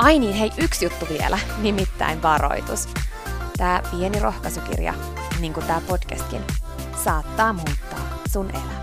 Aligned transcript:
Ai 0.00 0.18
niin, 0.18 0.34
hei, 0.34 0.50
yksi 0.58 0.84
juttu 0.84 1.06
vielä, 1.08 1.38
nimittäin 1.62 2.22
varoitus. 2.22 2.88
Tämä 3.56 3.82
pieni 3.90 4.20
rohkaisukirja, 4.20 4.94
niin 5.40 5.52
kuin 5.52 5.66
tämä 5.66 5.80
podcastkin, 5.88 6.40
saattaa 7.04 7.52
muuttaa 7.52 8.18
sun 8.32 8.50
elämän. 8.50 8.82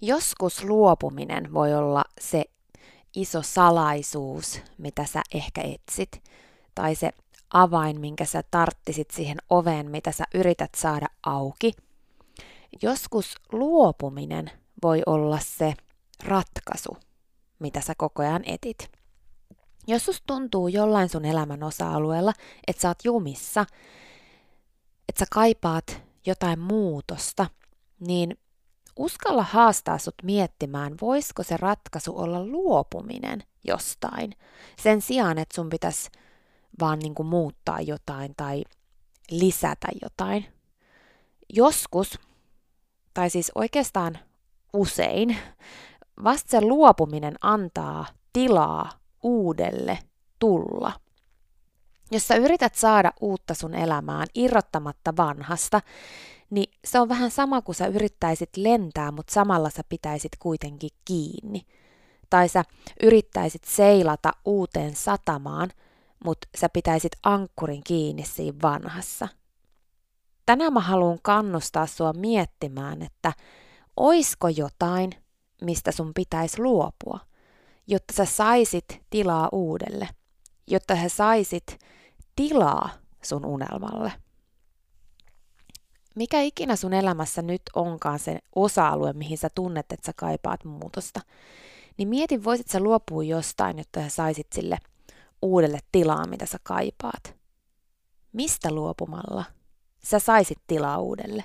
Joskus 0.00 0.64
luopuminen 0.64 1.52
voi 1.52 1.74
olla 1.74 2.04
se 2.20 2.44
iso 3.16 3.42
salaisuus, 3.42 4.60
mitä 4.78 5.04
sä 5.04 5.22
ehkä 5.34 5.60
etsit, 5.60 6.22
tai 6.74 6.94
se 6.94 7.10
avain, 7.52 8.00
minkä 8.00 8.24
sä 8.24 8.42
tarttisit 8.50 9.10
siihen 9.10 9.38
oveen, 9.50 9.90
mitä 9.90 10.12
sä 10.12 10.24
yrität 10.34 10.70
saada 10.76 11.06
auki. 11.22 11.72
Joskus 12.82 13.36
luopuminen 13.52 14.50
voi 14.82 15.02
olla 15.06 15.38
se 15.38 15.74
ratkaisu, 16.24 16.96
mitä 17.58 17.80
sä 17.80 17.94
koko 17.98 18.22
ajan 18.22 18.42
etit. 18.46 18.90
Jos 19.86 20.04
sus 20.04 20.22
tuntuu 20.26 20.68
jollain 20.68 21.08
sun 21.08 21.24
elämän 21.24 21.62
osa-alueella, 21.62 22.32
että 22.66 22.82
sä 22.82 22.88
oot 22.88 23.04
jumissa, 23.04 23.66
että 25.08 25.18
sä 25.18 25.24
kaipaat 25.30 26.02
jotain 26.26 26.58
muutosta, 26.58 27.46
niin 28.00 28.38
uskalla 28.96 29.42
haastaa 29.42 29.98
sut 29.98 30.14
miettimään, 30.22 30.94
voisiko 31.00 31.42
se 31.42 31.56
ratkaisu 31.56 32.18
olla 32.18 32.46
luopuminen 32.46 33.42
jostain, 33.64 34.32
sen 34.82 35.00
sijaan, 35.00 35.38
että 35.38 35.54
sun 35.54 35.68
pitäisi 35.68 36.10
vaan 36.80 36.98
niin 36.98 37.14
kuin 37.14 37.26
muuttaa 37.26 37.80
jotain 37.80 38.34
tai 38.36 38.64
lisätä 39.30 39.88
jotain. 40.02 40.46
Joskus, 41.52 42.18
tai 43.14 43.30
siis 43.30 43.52
oikeastaan 43.54 44.18
usein, 44.72 45.36
vasta 46.24 46.50
se 46.50 46.60
luopuminen 46.60 47.34
antaa 47.40 48.06
tilaa 48.32 48.90
uudelle 49.22 49.98
tulla. 50.38 50.92
Jos 52.10 52.28
sä 52.28 52.34
yrität 52.34 52.74
saada 52.74 53.12
uutta 53.20 53.54
sun 53.54 53.74
elämään 53.74 54.26
irrottamatta 54.34 55.16
vanhasta, 55.16 55.80
niin 56.50 56.74
se 56.84 57.00
on 57.00 57.08
vähän 57.08 57.30
sama 57.30 57.62
kuin 57.62 57.76
sä 57.76 57.86
yrittäisit 57.86 58.56
lentää, 58.56 59.10
mutta 59.12 59.32
samalla 59.32 59.70
sä 59.70 59.82
pitäisit 59.88 60.32
kuitenkin 60.38 60.90
kiinni. 61.04 61.62
Tai 62.30 62.48
sä 62.48 62.64
yrittäisit 63.02 63.64
seilata 63.64 64.32
uuteen 64.44 64.96
satamaan, 64.96 65.70
mutta 66.24 66.48
sä 66.56 66.68
pitäisit 66.68 67.12
ankkurin 67.22 67.84
kiinni 67.84 68.24
siinä 68.24 68.58
vanhassa. 68.62 69.28
Tänään 70.46 70.72
mä 70.72 70.80
haluan 70.80 71.18
kannustaa 71.22 71.86
sua 71.86 72.12
miettimään, 72.12 73.02
että 73.02 73.32
oisko 73.96 74.48
jotain, 74.48 75.10
mistä 75.62 75.92
sun 75.92 76.14
pitäisi 76.14 76.62
luopua, 76.62 77.20
jotta 77.86 78.14
sä 78.14 78.24
saisit 78.24 79.02
tilaa 79.10 79.48
uudelle, 79.52 80.08
jotta 80.66 80.96
sä 80.96 81.08
saisit 81.08 81.78
tilaa 82.36 82.90
sun 83.22 83.46
unelmalle. 83.46 84.12
Mikä 86.14 86.40
ikinä 86.40 86.76
sun 86.76 86.92
elämässä 86.92 87.42
nyt 87.42 87.62
onkaan 87.74 88.18
se 88.18 88.38
osa-alue, 88.54 89.12
mihin 89.12 89.38
sä 89.38 89.48
tunnet, 89.54 89.92
että 89.92 90.06
sä 90.06 90.12
kaipaat 90.16 90.64
muutosta, 90.64 91.20
niin 91.96 92.08
mieti, 92.08 92.44
voisit 92.44 92.68
sä 92.68 92.80
luopua 92.80 93.22
jostain, 93.22 93.78
jotta 93.78 94.00
sä 94.00 94.08
saisit 94.08 94.46
sille 94.52 94.78
uudelle 95.42 95.78
tilaa, 95.92 96.26
mitä 96.26 96.46
sä 96.46 96.58
kaipaat. 96.62 97.36
Mistä 98.32 98.70
luopumalla 98.72 99.44
sä 100.04 100.18
saisit 100.18 100.58
tilaa 100.66 100.98
uudelle? 100.98 101.44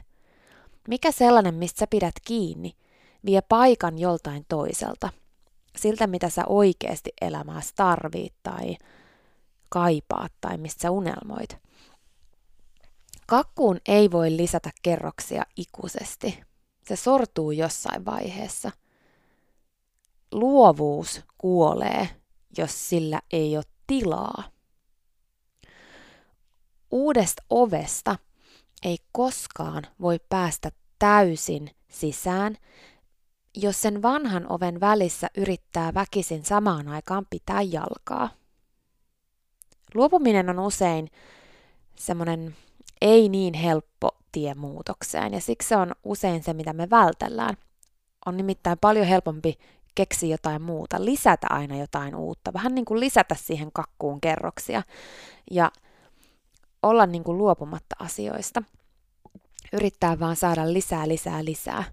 Mikä 0.88 1.12
sellainen, 1.12 1.54
mistä 1.54 1.80
sä 1.80 1.88
pidät 1.88 2.16
kiinni, 2.28 2.74
vie 3.26 3.42
paikan 3.42 3.98
joltain 4.00 4.46
toiselta, 4.48 5.10
siltä 5.78 6.08
mitä 6.08 6.30
sä 6.30 6.44
oikeasti 6.46 7.12
elämässä 7.22 7.74
tarvit 7.76 8.34
tai 8.44 8.78
kaipaat 9.70 10.32
tai 10.42 10.58
mistä 10.58 10.82
sä 10.82 10.92
unelmoit. 10.92 11.58
Kakkuun 13.28 13.80
ei 13.88 14.12
voi 14.12 14.38
lisätä 14.38 14.70
kerroksia 14.82 15.44
ikuisesti. 15.56 16.44
Se 16.88 16.96
sortuu 16.96 17.52
jossain 17.52 18.06
vaiheessa. 18.06 18.72
Luovuus 20.32 21.22
kuolee, 21.38 22.10
jos 22.58 22.90
sillä 22.90 23.22
ei 23.32 23.58
ole 23.58 23.64
tilaa. 23.88 24.44
Uudesta 26.92 27.44
ovesta 27.50 28.16
ei 28.84 28.98
koskaan 29.12 29.84
voi 30.02 30.20
päästä 30.30 30.72
täysin 31.00 31.72
sisään, 31.90 32.58
jos 33.56 33.82
sen 33.82 34.02
vanhan 34.02 34.52
oven 34.52 34.80
välissä 34.80 35.28
yrittää 35.38 35.94
väkisin 35.94 36.46
samaan 36.46 36.88
aikaan 36.88 37.26
pitää 37.30 37.62
jalkaa. 37.62 38.30
Luopuminen 39.94 40.50
on 40.50 40.60
usein 40.60 41.10
semmoinen 41.96 42.56
ei 43.02 43.30
niin 43.30 43.54
helppo 43.54 44.10
tie 44.32 44.54
muutokseen 44.56 45.34
ja 45.34 45.42
siksi 45.42 45.68
se 45.68 45.76
on 45.76 45.92
usein 46.04 46.44
se, 46.44 46.54
mitä 46.54 46.74
me 46.74 46.90
vältellään. 46.90 47.58
On 48.26 48.38
nimittäin 48.38 48.78
paljon 48.82 49.06
helpompi 49.06 49.58
keksiä 49.96 50.30
jotain 50.30 50.62
muuta, 50.62 51.06
lisätä 51.06 51.48
aina 51.50 51.78
jotain 51.78 52.16
uutta, 52.16 52.54
vähän 52.54 52.76
niin 52.76 52.86
kuin 52.86 53.00
lisätä 53.00 53.36
siihen 53.36 53.72
kakkuun 53.74 54.22
kerroksia. 54.22 54.84
Ja 55.52 55.72
olla 56.88 57.06
niin 57.06 57.24
kuin 57.24 57.38
luopumatta 57.38 57.96
asioista. 58.00 58.64
Yrittää 59.74 60.20
vaan 60.20 60.36
saada 60.36 60.74
lisää, 60.74 61.08
lisää, 61.08 61.46
lisää. 61.46 61.84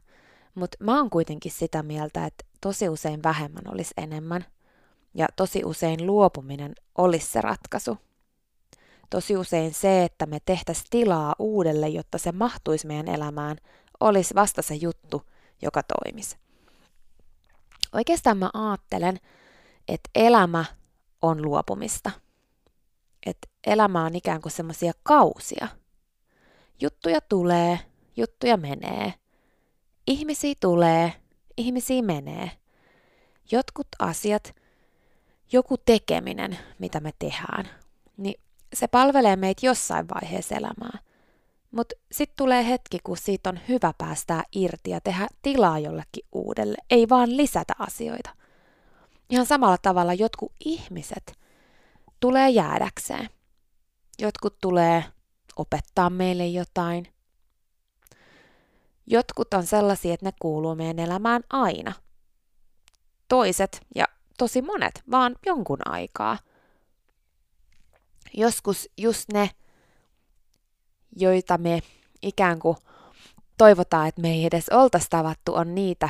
Mutta 0.55 0.77
mä 0.81 0.97
oon 0.99 1.11
kuitenkin 1.11 1.53
sitä 1.53 1.83
mieltä, 1.83 2.27
että 2.27 2.45
tosi 2.61 2.89
usein 2.89 3.23
vähemmän 3.23 3.73
olisi 3.73 3.95
enemmän. 3.97 4.45
Ja 5.15 5.27
tosi 5.37 5.65
usein 5.65 6.07
luopuminen 6.07 6.75
olisi 6.99 7.27
se 7.27 7.41
ratkaisu. 7.41 7.99
Tosi 9.11 9.37
usein 9.37 9.75
se, 9.75 10.05
että 10.05 10.27
me 10.27 10.39
tehtäisiin 10.45 10.87
tilaa 10.91 11.35
uudelle, 11.39 11.89
jotta 11.89 12.19
se 12.19 12.33
mahtuisi 12.33 12.87
meidän 12.87 13.09
elämään, 13.09 13.57
olisi 14.01 14.35
vasta 14.35 14.63
se 14.63 14.75
juttu, 14.75 15.23
joka 15.63 15.83
toimisi. 15.83 16.37
Oikeastaan 17.93 18.39
mä 18.39 18.51
ajattelen, 18.55 19.21
että 19.89 20.11
elämä 20.15 20.65
on 21.23 21.43
luopumista. 21.43 22.11
Että 23.27 23.49
elämä 23.67 24.05
on 24.05 24.17
ikään 24.17 24.41
kuin 24.41 24.53
semmoisia 24.53 24.93
kausia. 25.03 25.69
Juttuja 26.81 27.21
tulee, 27.21 27.79
juttuja 28.17 28.57
menee. 28.57 29.15
Ihmisiä 30.07 30.55
tulee, 30.61 31.13
ihmisiä 31.57 32.03
menee. 32.03 32.51
Jotkut 33.51 33.87
asiat, 33.99 34.55
joku 35.53 35.77
tekeminen, 35.79 36.59
mitä 36.79 37.01
me 37.01 37.11
tehdään, 37.19 37.69
niin 38.17 38.41
se 38.75 38.89
palvelee 38.89 39.37
meitä 39.37 39.67
jossain 39.67 40.07
vaiheessa 40.09 40.55
elämää. 40.55 40.99
Mutta 41.71 41.95
sitten 42.13 42.37
tulee 42.37 42.69
hetki, 42.69 42.99
kun 43.05 43.17
siitä 43.17 43.51
on 43.51 43.61
hyvä 43.69 43.95
päästää 43.99 44.43
irti 44.53 44.91
ja 44.91 45.01
tehdä 45.01 45.29
tilaa 45.43 45.79
jollekin 45.79 46.27
uudelle, 46.33 46.77
ei 46.91 47.09
vaan 47.09 47.37
lisätä 47.37 47.73
asioita. 47.79 48.31
Ihan 49.31 49.47
samalla 49.47 49.79
tavalla 49.83 50.15
jotkut 50.15 50.53
ihmiset 50.65 51.39
tulee 52.25 52.51
jäädäkseen. 52.51 53.29
Jotkut 54.19 54.59
tulee 54.61 55.05
opettaa 55.57 56.11
meille 56.11 56.47
jotain. 56.47 57.09
Jotkut 59.07 59.55
on 59.55 59.67
sellaisia, 59.67 60.15
että 60.15 60.27
ne 60.27 60.33
kuuluu 60.41 60.75
meidän 60.75 60.99
elämään 60.99 61.43
aina. 61.51 61.93
Toiset 63.29 63.81
ja 63.95 64.05
tosi 64.39 64.63
monet 64.63 65.03
vaan 65.11 65.37
jonkun 65.47 65.79
aikaa. 65.85 66.39
Joskus 68.35 68.89
just 68.99 69.29
ne, 69.33 69.51
joita 71.17 71.59
me 71.59 71.83
ikään 72.23 72.59
kuin 72.59 72.77
toivotaan, 73.59 74.09
että 74.09 74.21
me 74.21 74.31
ei 74.31 74.45
edes 74.45 74.69
oltaisi 74.69 75.07
tavattu, 75.11 75.55
on 75.55 75.75
niitä, 75.75 76.09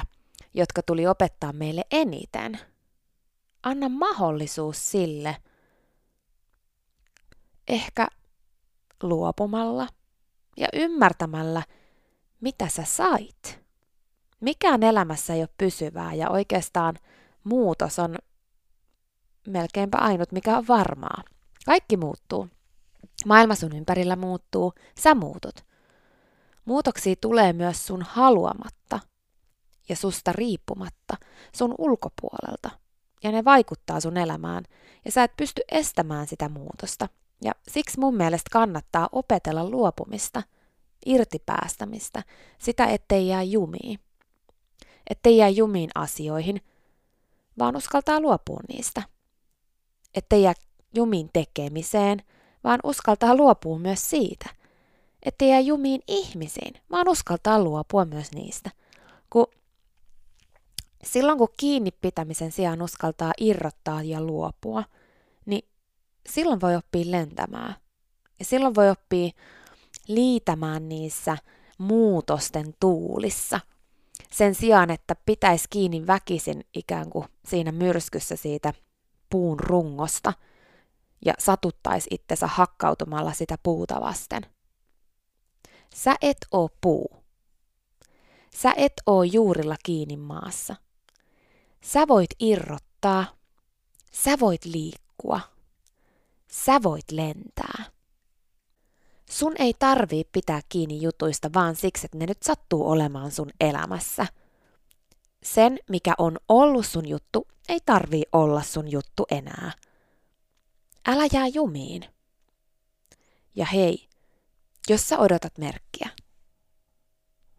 jotka 0.54 0.82
tuli 0.82 1.06
opettaa 1.06 1.52
meille 1.52 1.84
eniten. 1.90 2.58
Anna 3.62 3.88
mahdollisuus 3.88 4.90
sille, 4.90 5.36
ehkä 7.68 8.08
luopumalla 9.02 9.86
ja 10.56 10.68
ymmärtämällä, 10.72 11.62
mitä 12.40 12.68
sä 12.68 12.84
sait. 12.84 13.64
Mikään 14.40 14.82
elämässä 14.82 15.34
ei 15.34 15.40
ole 15.40 15.48
pysyvää 15.58 16.14
ja 16.14 16.30
oikeastaan 16.30 16.98
muutos 17.44 17.98
on 17.98 18.18
melkeinpä 19.48 19.98
ainut, 19.98 20.32
mikä 20.32 20.58
on 20.58 20.68
varmaa. 20.68 21.22
Kaikki 21.66 21.96
muuttuu. 21.96 22.48
Maailma 23.26 23.54
sun 23.54 23.76
ympärillä 23.76 24.16
muuttuu, 24.16 24.72
sä 25.00 25.14
muutut. 25.14 25.64
Muutoksia 26.64 27.14
tulee 27.20 27.52
myös 27.52 27.86
sun 27.86 28.02
haluamatta 28.02 29.00
ja 29.88 29.96
susta 29.96 30.32
riippumatta, 30.32 31.16
sun 31.56 31.74
ulkopuolelta. 31.78 32.70
Ja 33.22 33.32
ne 33.32 33.44
vaikuttaa 33.44 34.00
sun 34.00 34.16
elämään, 34.16 34.64
ja 35.04 35.12
sä 35.12 35.24
et 35.24 35.36
pysty 35.36 35.62
estämään 35.68 36.26
sitä 36.26 36.48
muutosta. 36.48 37.08
Ja 37.44 37.52
siksi 37.68 38.00
mun 38.00 38.16
mielestä 38.16 38.48
kannattaa 38.52 39.08
opetella 39.12 39.70
luopumista, 39.70 40.42
irtipäästämistä, 41.06 42.22
sitä 42.58 42.86
ettei 42.86 43.28
jää 43.28 43.42
jumiin. 43.42 43.98
Ettei 45.10 45.36
jää 45.36 45.48
jumiin 45.48 45.90
asioihin, 45.94 46.60
vaan 47.58 47.76
uskaltaa 47.76 48.20
luopua 48.20 48.60
niistä. 48.68 49.02
Ettei 50.14 50.42
jää 50.42 50.54
jumiin 50.94 51.30
tekemiseen, 51.32 52.22
vaan 52.64 52.80
uskaltaa 52.84 53.36
luopua 53.36 53.78
myös 53.78 54.10
siitä. 54.10 54.50
Ettei 55.22 55.48
jää 55.48 55.60
jumiin 55.60 56.00
ihmisiin, 56.08 56.74
vaan 56.90 57.08
uskaltaa 57.08 57.62
luopua 57.62 58.04
myös 58.04 58.32
niistä. 58.32 58.70
Kun 59.30 59.46
silloin 61.04 61.38
kun 61.38 61.48
kiinni 61.56 61.90
pitämisen 61.90 62.52
sijaan 62.52 62.82
uskaltaa 62.82 63.32
irrottaa 63.40 64.02
ja 64.02 64.20
luopua, 64.20 64.84
silloin 66.28 66.60
voi 66.60 66.76
oppia 66.76 67.10
lentämään. 67.10 67.74
Ja 68.38 68.44
silloin 68.44 68.74
voi 68.74 68.90
oppia 68.90 69.30
liitämään 70.08 70.88
niissä 70.88 71.36
muutosten 71.78 72.74
tuulissa. 72.80 73.60
Sen 74.32 74.54
sijaan, 74.54 74.90
että 74.90 75.16
pitäisi 75.26 75.64
kiinni 75.70 76.06
väkisin 76.06 76.64
ikään 76.74 77.10
kuin 77.10 77.26
siinä 77.46 77.72
myrskyssä 77.72 78.36
siitä 78.36 78.72
puun 79.30 79.60
rungosta– 79.60 80.32
ja 81.24 81.34
satuttaisi 81.38 82.08
itsensä 82.10 82.46
hakkautumalla 82.46 83.32
sitä 83.32 83.58
puuta 83.62 84.00
vasten. 84.00 84.46
Sä 85.94 86.14
et 86.22 86.36
oo 86.50 86.68
puu. 86.80 87.16
Sä 88.56 88.72
et 88.76 88.92
oo 89.06 89.22
juurilla 89.22 89.76
kiinni 89.84 90.16
maassa. 90.16 90.76
Sä 91.84 92.08
voit 92.08 92.30
irrottaa. 92.40 93.24
Sä 94.12 94.40
voit 94.40 94.64
liikkua. 94.64 95.40
Sä 96.64 96.82
voit 96.82 97.10
lentää. 97.10 97.84
Sun 99.30 99.54
ei 99.58 99.74
tarvii 99.78 100.24
pitää 100.32 100.60
kiinni 100.68 101.02
jutuista 101.02 101.50
vaan 101.54 101.76
siksi, 101.76 102.06
että 102.06 102.18
ne 102.18 102.26
nyt 102.26 102.42
sattuu 102.42 102.90
olemaan 102.90 103.30
sun 103.30 103.50
elämässä. 103.60 104.26
Sen, 105.42 105.78
mikä 105.90 106.14
on 106.18 106.38
ollut 106.48 106.86
sun 106.86 107.08
juttu, 107.08 107.48
ei 107.68 107.78
tarvii 107.86 108.24
olla 108.32 108.62
sun 108.62 108.90
juttu 108.90 109.26
enää– 109.30 109.72
Älä 111.06 111.24
jää 111.32 111.46
jumiin. 111.46 112.04
Ja 113.54 113.66
hei, 113.66 114.08
jos 114.88 115.08
sä 115.08 115.18
odotat 115.18 115.58
merkkiä, 115.58 116.10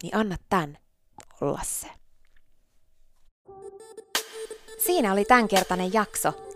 niin 0.03 0.15
anna 0.15 0.37
tän 0.49 0.77
olla 1.41 1.61
se. 1.63 1.87
Siinä 4.85 5.13
oli 5.13 5.25
tämänkertainen 5.25 5.93
jakso. 5.93 6.44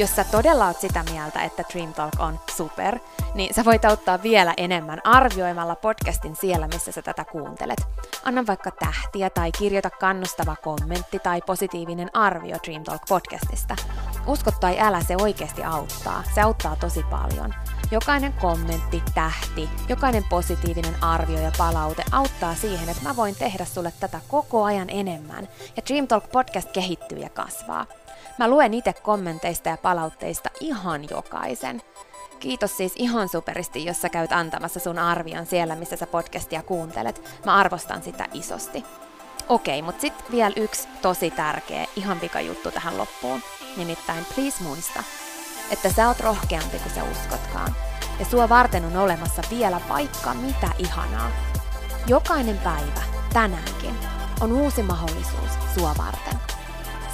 jos 0.00 0.16
sä 0.16 0.24
todella 0.24 0.66
oot 0.66 0.80
sitä 0.80 1.04
mieltä, 1.12 1.42
että 1.42 1.64
Dream 1.72 1.92
Talk 1.92 2.12
on 2.18 2.40
super, 2.56 2.98
niin 3.34 3.54
sä 3.54 3.64
voit 3.64 3.84
auttaa 3.84 4.22
vielä 4.22 4.54
enemmän 4.56 5.00
arvioimalla 5.04 5.76
podcastin 5.76 6.36
siellä, 6.36 6.68
missä 6.68 6.92
sä 6.92 7.02
tätä 7.02 7.24
kuuntelet. 7.24 7.78
Anna 8.24 8.46
vaikka 8.46 8.70
tähtiä 8.70 9.30
tai 9.30 9.52
kirjoita 9.52 9.90
kannustava 9.90 10.56
kommentti 10.56 11.18
tai 11.18 11.42
positiivinen 11.46 12.10
arvio 12.12 12.56
Dream 12.66 12.84
Talk 12.84 13.02
podcastista. 13.08 13.76
Usko 14.26 14.50
tai 14.60 14.80
älä, 14.80 15.02
se 15.02 15.16
oikeasti 15.20 15.64
auttaa. 15.64 16.22
Se 16.34 16.40
auttaa 16.40 16.76
tosi 16.76 17.02
paljon. 17.10 17.54
Jokainen 17.90 18.32
kommentti, 18.32 19.02
tähti, 19.14 19.68
jokainen 19.88 20.24
positiivinen 20.30 21.04
arvio 21.04 21.38
ja 21.38 21.52
palaute 21.58 22.04
auttaa 22.12 22.54
siihen, 22.54 22.88
että 22.88 23.02
mä 23.02 23.16
voin 23.16 23.34
tehdä 23.36 23.64
sulle 23.64 23.92
tätä 24.00 24.20
koko 24.28 24.64
ajan 24.64 24.90
enemmän. 24.90 25.48
Ja 25.76 25.82
Dream 25.88 26.06
Talk 26.06 26.30
podcast 26.32 26.70
kehittyy 26.72 27.18
ja 27.18 27.28
kasvaa. 27.28 27.86
Mä 28.38 28.48
luen 28.48 28.74
itse 28.74 28.92
kommenteista 28.92 29.68
ja 29.68 29.76
palautteista 29.76 30.50
ihan 30.60 31.10
jokaisen. 31.10 31.82
Kiitos 32.40 32.76
siis 32.76 32.92
ihan 32.96 33.28
superisti, 33.28 33.84
jos 33.84 34.02
sä 34.02 34.08
käyt 34.08 34.32
antamassa 34.32 34.80
sun 34.80 34.98
arvion 34.98 35.46
siellä, 35.46 35.76
missä 35.76 35.96
sä 35.96 36.06
podcastia 36.06 36.62
kuuntelet. 36.62 37.40
Mä 37.44 37.56
arvostan 37.56 38.02
sitä 38.02 38.26
isosti. 38.32 38.84
Okei, 39.50 39.82
mutta 39.82 40.00
sitten 40.00 40.32
vielä 40.32 40.54
yksi 40.56 40.88
tosi 41.02 41.30
tärkeä, 41.30 41.86
ihan 41.96 42.20
juttu 42.46 42.70
tähän 42.70 42.98
loppuun. 42.98 43.42
Nimittäin 43.76 44.26
please 44.34 44.62
muista, 44.62 45.02
että 45.70 45.92
sä 45.92 46.08
oot 46.08 46.20
rohkeampi 46.20 46.78
kuin 46.78 46.94
sä 46.94 47.04
uskotkaan. 47.04 47.74
Ja 48.18 48.24
sua 48.24 48.48
varten 48.48 48.84
on 48.84 48.96
olemassa 48.96 49.42
vielä 49.50 49.80
vaikka 49.88 50.34
mitä 50.34 50.68
ihanaa. 50.78 51.30
Jokainen 52.06 52.58
päivä, 52.58 53.02
tänäänkin, 53.32 53.94
on 54.40 54.52
uusi 54.52 54.82
mahdollisuus 54.82 55.50
sua 55.74 55.94
varten. 55.98 56.40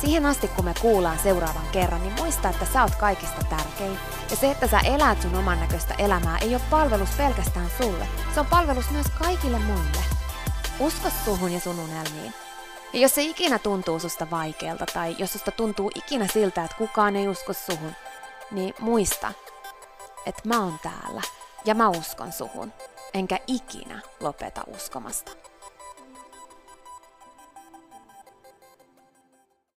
Siihen 0.00 0.26
asti, 0.26 0.48
kun 0.48 0.64
me 0.64 0.74
kuullaan 0.80 1.18
seuraavan 1.18 1.66
kerran, 1.72 2.02
niin 2.02 2.14
muista, 2.20 2.48
että 2.48 2.66
sä 2.72 2.82
oot 2.82 2.94
kaikista 2.94 3.44
tärkein. 3.44 3.98
Ja 4.30 4.36
se, 4.36 4.50
että 4.50 4.66
sä 4.66 4.78
elät 4.78 5.22
sun 5.22 5.34
oman 5.34 5.60
näköistä 5.60 5.94
elämää, 5.98 6.38
ei 6.38 6.54
ole 6.54 6.62
palvelus 6.70 7.10
pelkästään 7.16 7.70
sulle. 7.82 8.08
Se 8.34 8.40
on 8.40 8.46
palvelus 8.46 8.90
myös 8.90 9.06
kaikille 9.18 9.58
muille. 9.58 10.05
Usko 10.80 11.08
suhun 11.24 11.52
ja 11.52 11.60
sun 11.60 11.80
unelmiin. 11.80 12.34
Ja 12.92 13.00
jos 13.00 13.14
se 13.14 13.22
ikinä 13.22 13.58
tuntuu 13.58 13.98
susta 13.98 14.30
vaikealta 14.30 14.86
tai 14.86 15.16
jos 15.18 15.32
susta 15.32 15.50
tuntuu 15.50 15.90
ikinä 15.94 16.26
siltä, 16.32 16.64
että 16.64 16.76
kukaan 16.76 17.16
ei 17.16 17.28
usko 17.28 17.52
suhun, 17.52 17.92
niin 18.50 18.74
muista, 18.78 19.32
että 20.26 20.42
mä 20.44 20.60
oon 20.60 20.78
täällä 20.82 21.22
ja 21.64 21.74
mä 21.74 21.88
uskon 21.88 22.32
suhun, 22.32 22.72
enkä 23.14 23.38
ikinä 23.46 24.00
lopeta 24.20 24.64
uskomasta. 24.66 25.32